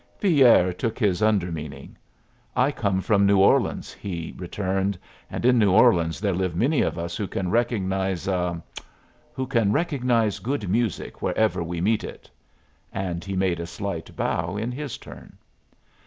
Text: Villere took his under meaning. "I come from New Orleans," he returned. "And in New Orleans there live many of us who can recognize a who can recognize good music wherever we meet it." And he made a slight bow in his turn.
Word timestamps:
Villere 0.19 0.73
took 0.73 0.97
his 0.97 1.21
under 1.21 1.51
meaning. 1.51 1.95
"I 2.55 2.71
come 2.71 3.01
from 3.01 3.27
New 3.27 3.37
Orleans," 3.37 3.93
he 3.93 4.33
returned. 4.35 4.97
"And 5.29 5.45
in 5.45 5.59
New 5.59 5.71
Orleans 5.71 6.19
there 6.19 6.33
live 6.33 6.55
many 6.55 6.81
of 6.81 6.97
us 6.97 7.15
who 7.15 7.27
can 7.27 7.51
recognize 7.51 8.27
a 8.27 8.63
who 9.33 9.45
can 9.45 9.71
recognize 9.71 10.39
good 10.39 10.67
music 10.67 11.21
wherever 11.21 11.61
we 11.61 11.81
meet 11.81 12.03
it." 12.03 12.31
And 12.91 13.23
he 13.23 13.35
made 13.35 13.59
a 13.59 13.67
slight 13.67 14.15
bow 14.15 14.57
in 14.57 14.71
his 14.71 14.97
turn. 14.97 15.37